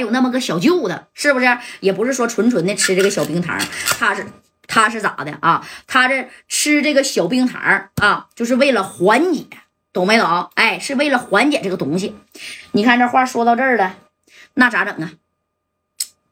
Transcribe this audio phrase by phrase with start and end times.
[0.00, 1.58] 有那么个小舅子，是不是？
[1.80, 3.58] 也不是说纯纯的吃这个小冰糖，
[3.98, 4.26] 他是
[4.66, 5.66] 他是咋的啊？
[5.86, 9.46] 他这吃这个小冰糖啊，就是为了缓解，
[9.92, 10.50] 懂没懂？
[10.54, 12.16] 哎，是为了缓解这个东西。
[12.72, 13.96] 你看这话说到这儿了，
[14.54, 15.12] 那咋整啊？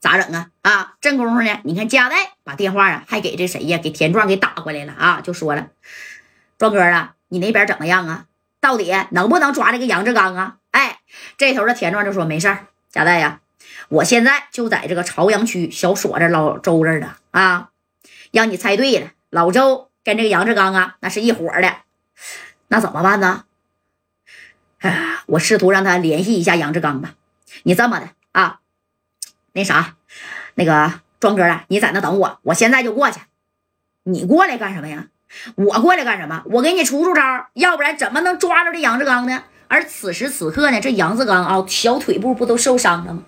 [0.00, 0.50] 咋整啊？
[0.62, 1.60] 啊，这功夫呢？
[1.64, 3.78] 你看加代把电话啊，还给这谁呀？
[3.78, 5.68] 给田壮给打过来了啊，就说了，
[6.58, 8.26] 壮哥啊，你那边怎么样啊？
[8.60, 10.56] 到底能不能抓这个杨志刚啊？
[10.72, 10.98] 哎，
[11.38, 13.40] 这头的田壮就说没事儿，佳代呀，
[13.88, 17.70] 我现在就在这个朝阳区小锁这老周这儿呢啊，
[18.32, 21.76] 让你猜对了，老周跟这个杨志刚啊，那是一伙的，
[22.68, 23.44] 那怎么办呢？
[24.78, 27.14] 哎，我试图让他联系一下杨志刚吧。
[27.62, 28.60] 你这么的啊？
[29.52, 29.96] 那啥，
[30.54, 33.20] 那个庄哥啊，你在那等我，我现在就过去。
[34.02, 35.08] 你过来干什么呀？
[35.54, 36.42] 我过来干什么？
[36.46, 37.22] 我给你出出招，
[37.54, 39.44] 要不然怎么能抓着这杨志刚呢？
[39.68, 43.24] 而此时此刻呢，这杨志刚啊，小腿部不都受伤了吗？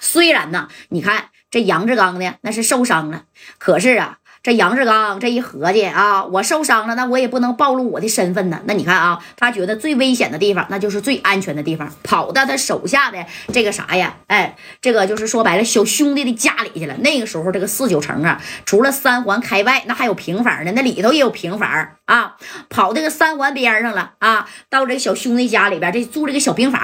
[0.00, 3.24] 虽然呢，你看这杨志刚呢，那是受伤了，
[3.58, 4.19] 可是啊。
[4.42, 8.62] 这杨志刚这一合计啊，我受伤了，那我也不能暴露我的身份呢。
[8.64, 14.16] 那你看啊，他觉得最危险的地方，那就是最安全的地方，跑到他手下的这个啥呀？
[14.28, 16.96] 哎，这个就是说白了，小兄弟的家里去了。
[16.98, 21.68] 那个时候，这个四九城啊，除了三环开外，那还有平房呢，那里头也有平房
[22.06, 22.36] 啊。
[22.70, 26.80] 跑这个三环边上了啊，到这个小兄弟家里边，这住这个小平房。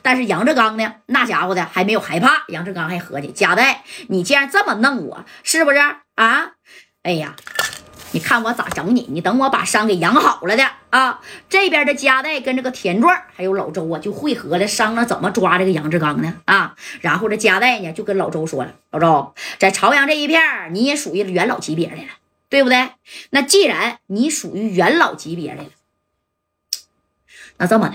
[0.00, 2.44] 但是杨志刚呢，那家伙的还没有害怕。
[2.48, 5.78] 杨志刚还合计，贾代，你既然这么弄我，是不是
[6.14, 6.52] 啊？
[7.02, 7.34] 哎呀，
[8.12, 9.06] 你看我咋整你？
[9.08, 11.20] 你等我把伤给养好了的啊！
[11.48, 16.34] 这边的加代跟这个田壮还有老周啊，就汇合了，商量怎么抓这个杨志刚呢？
[16.44, 20.42] 啊，然后这加代呢就跟老周说了：“老周，在朝阳这一片
[20.74, 22.02] 你也属于元老级别的了，
[22.50, 22.90] 对不对？
[23.30, 25.70] 那既然你属于元老级别的了，
[27.56, 27.94] 那这么的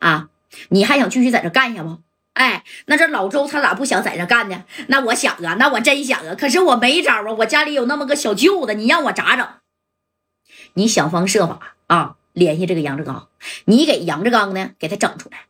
[0.00, 0.28] 啊，
[0.70, 1.98] 你还想继续在这干下不？”
[2.34, 4.64] 哎，那这老周他咋不想在这干呢？
[4.88, 9.48] 那我想啊，那我真想啊，可是我没招啊，我家里有那么个小舅子，你让我咋整？
[10.74, 13.28] 你想方设法啊，联系这个杨志刚，
[13.66, 15.46] 你给杨志刚呢，给他整出来。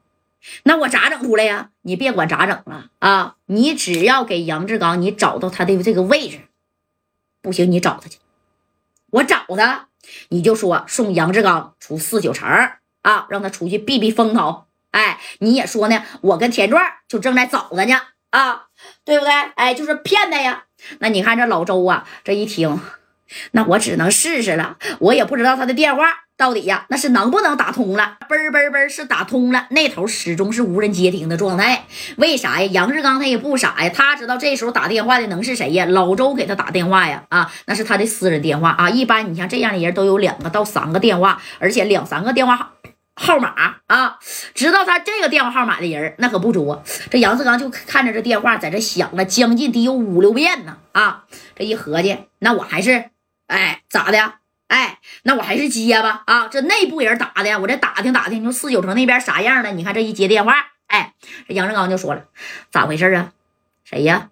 [0.65, 1.71] 那我咋整出来呀？
[1.81, 6.41] 你别管咋整了啊，你只要给杨志刚，你找到他的这个位置，
[7.41, 8.19] 不行你找他去，
[9.11, 9.89] 我找他，
[10.28, 12.47] 你就说送杨志刚出四九城
[13.01, 14.66] 啊，让他出去避避风头。
[14.94, 18.00] 哎，你也说呢，我跟田壮就正在找他呢，
[18.31, 18.66] 啊，
[19.05, 19.32] 对不对？
[19.56, 20.65] 哎，就是骗他呀。
[21.00, 22.81] 那你看这老周啊，这一听，
[23.50, 24.77] 那我只能试试了。
[25.00, 26.04] 我也不知道他的电话
[26.37, 28.19] 到底呀，那是能不能打通了？
[28.28, 31.87] 嘣嘣嘣，是打通了，那头始终是无人接听的状态。
[32.19, 32.69] 为啥呀？
[32.72, 35.87] 杨志刚他也不傻呀，他知道这时候打电话的能是谁呀？
[35.87, 38.88] 老周给他打电话呀，啊，那是他的私人电话啊。
[38.88, 42.74] 一般你像这样的人都有两个到三个电话，而且两三个电话
[43.15, 43.39] 号。
[43.39, 44.19] 码啊，
[44.55, 46.83] 知道他这个电话号码的人那可不多。
[47.11, 50.79] 这杨志刚就看着这电话在这响了，将近得有五六遍呢。
[50.93, 53.11] 啊，这一合计，那我还是，
[53.47, 54.35] 哎，咋的？
[54.69, 56.23] 哎，那我还是接吧。
[56.27, 59.73] 啊，这内部人打的，我这打听打听，你说四九城那边啥样的？
[59.73, 60.55] 你看这一接电话，
[60.87, 61.13] 哎，
[61.47, 62.25] 这杨志刚就说了，
[62.71, 63.33] 咋回事啊？
[63.85, 64.31] 谁呀？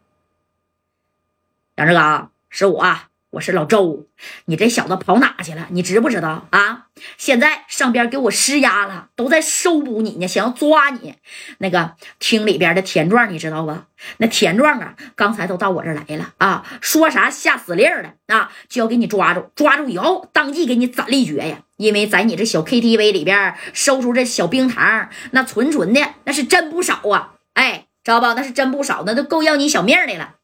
[1.77, 2.97] 杨志刚，是我。
[3.33, 4.09] 我是老周，
[4.45, 5.67] 你这小子跑哪去了？
[5.71, 6.89] 你知不知道啊？
[7.17, 11.15] 现在上边给我施压了，都在收捕你呢，想要抓你。
[11.57, 13.87] 那个厅里边的田壮，你知道吧？
[14.19, 21.61] 那田壮啊，刚才都到我这来了啊，说啥下死令了啊，就要给你抓住，抓住以后当即给你斩立决呀！
[21.79, 27.33] 因为在你这小 KTV 里边收出这小冰糖，那纯纯的那是真不少啊！
[27.55, 28.35] 哎，知道吧？
[28.35, 30.35] 那是真不少，那都够要你小命的了。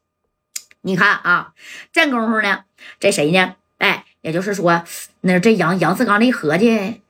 [0.81, 1.53] 你看啊，
[1.91, 2.63] 这功夫呢，
[2.99, 3.55] 这谁呢？
[3.77, 4.83] 哎，也就是说，
[5.21, 7.01] 那这杨杨四刚这一合计，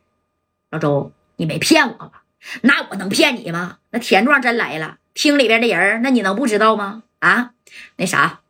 [0.69, 2.23] 老周，你没骗我吧？
[2.61, 3.77] 那我能骗你吗？
[3.91, 7.03] 那田壮真来了，厅里边的人，那你能不知道吗？
[7.19, 7.51] 啊，
[7.97, 8.41] 那啥，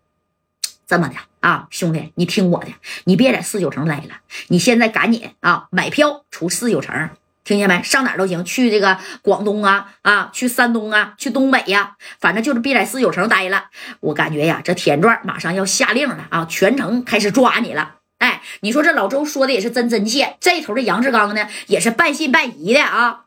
[0.88, 2.74] 这么的啊，兄弟，你听我的，
[3.06, 7.10] 你别在四九城来了，你现在赶紧啊买票出四九城。
[7.50, 7.82] 听见没？
[7.82, 13.72] 上哪儿都行，去这个广东啊啊，去山东啊，去东北呀，反正就是别在四九城待了。
[14.02, 17.96] 我感觉呀，这田壮马上要下令了啊，全城开始抓你了。
[18.20, 23.26] 哎，你说这老周说的也是真真切，这头的杨志刚呢也是半信半疑的啊。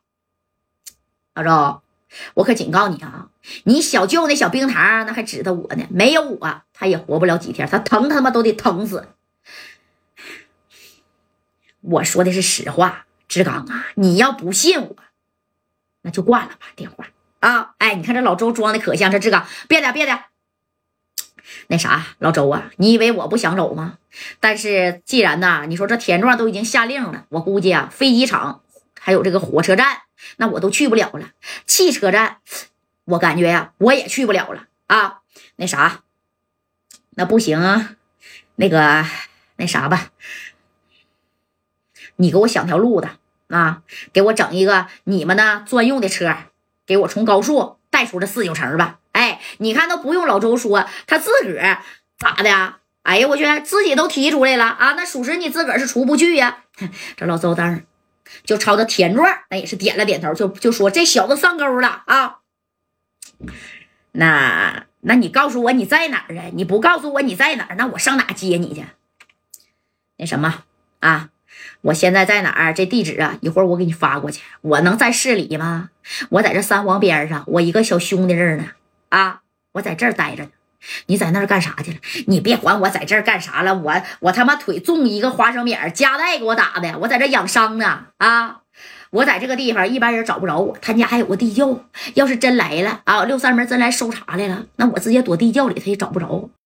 [1.34, 1.82] 老周，
[2.34, 3.26] 我可警告你啊，
[3.64, 9.08] 你小舅那小冰糖那还指着我呢，没有我他也活不了几天，他疼他妈都得疼死。
[11.80, 13.06] 我说的是实话。
[13.32, 14.96] 志刚啊，你要不信我，
[16.02, 17.06] 那就挂了吧电话
[17.40, 17.75] 啊！
[17.79, 20.25] 哎，你看这老周装的可像，这志刚别的别的，
[21.69, 23.96] 那啥，老周啊，你以为我不想走吗？
[24.38, 28.61] 但是既然呐，你说这田壮都已经下令了，我估计啊，飞机场
[29.00, 30.02] 还有这个火车站，
[30.37, 31.31] 那我都去不了了。
[31.64, 32.37] 汽车站，
[33.06, 34.67] 我感觉呀，我也去不了了。
[34.88, 35.23] 啊，
[35.56, 36.02] 那啥，
[37.17, 37.96] 那不行啊，
[38.56, 39.06] 那个
[39.56, 40.11] 那啥吧，
[42.17, 43.08] 你给我想条路子
[43.52, 43.82] 啊，
[44.14, 46.34] 给我整一个你们呢专用的车，
[46.87, 48.99] 给我从高速带出这四九城吧。
[49.12, 51.82] 哎，你看都不用老周说，他自个儿
[52.16, 52.76] 咋的？
[53.02, 54.93] 哎呀，我去，自己都提出来了啊！
[54.93, 56.64] 那属实你自个儿是出不去呀。
[57.16, 57.82] 这老周当
[58.44, 62.38] 就朝着田壮那也是点了点头，就就说这小子上钩了啊。
[64.12, 66.44] 那那你告诉我你在哪儿啊？
[66.55, 68.87] 你不告诉我你在哪儿，那我上哪接你去？
[70.16, 70.62] 那什么
[71.00, 71.28] 啊？
[71.82, 72.72] 我现在在哪儿？
[72.72, 74.43] 这地址啊，一会儿我给你发过去。
[74.60, 75.90] 我能在市里吗？
[76.31, 78.66] 我在这三皇边上，我一个小兄弟这儿呢。
[79.08, 79.40] 啊，
[79.72, 80.50] 我在这儿待着呢。
[81.06, 81.99] 你在那儿干啥去了？
[82.26, 88.58] 你别管我在这儿干啥了，我我他妈腿中一个花生米儿，夹带给我打的，我在这养伤呢啊！
[89.10, 91.84] 我在这个地方一般人找不着我，他家还有个地窖，
[92.14, 96.48] 要是真来了啊，六扇门真来搜查来了，那我直接躲地窖里，他也找不着。